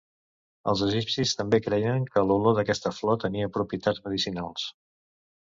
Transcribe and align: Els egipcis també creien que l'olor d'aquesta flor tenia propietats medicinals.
Els 0.71 0.79
egipcis 0.85 1.33
també 1.41 1.59
creien 1.65 2.07
que 2.15 2.23
l'olor 2.31 2.57
d'aquesta 2.61 2.93
flor 3.01 3.21
tenia 3.25 3.53
propietats 3.59 4.03
medicinals. 4.09 4.67